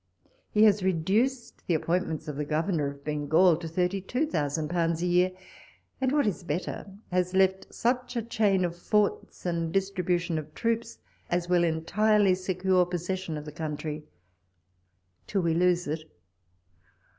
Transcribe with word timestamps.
He 0.49 0.63
has 0.63 0.81
redueed 0.81 1.53
the 1.67 1.75
appointments 1.75 2.27
of 2.27 2.35
the 2.35 2.43
Governor 2.43 2.87
of 2.87 3.03
Bengal 3.03 3.55
to 3.57 3.67
thirty 3.67 4.01
two 4.01 4.25
thou 4.25 4.47
sand 4.47 4.71
pounds 4.71 5.03
a 5.03 5.05
year; 5.05 5.31
and, 6.01 6.11
what 6.11 6.25
is 6.25 6.41
better, 6.41 6.87
has 7.11 7.35
left 7.35 7.71
such 7.71 8.15
a 8.15 8.23
chain 8.23 8.65
of 8.65 8.75
forts 8.75 9.45
and 9.45 9.71
distribution 9.71 10.39
of 10.39 10.55
troops 10.55 10.97
as 11.29 11.49
will 11.49 11.63
entirely 11.63 12.33
secure 12.33 12.83
possession 12.83 13.37
of 13.37 13.45
the 13.45 13.51
126 13.51 14.07
walpole's 14.07 14.13
letters. 14.23 15.19
country— 15.27 15.27
till 15.27 15.41
we 15.43 15.53
lose 15.53 15.85
it. 15.85 16.11